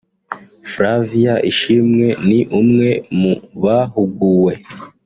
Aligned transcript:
Flavia 0.71 1.33
Ishimwe 1.51 2.07
ni 2.27 2.39
umwe 2.59 2.89
mu 3.19 3.33
bahuguwe 3.63 4.53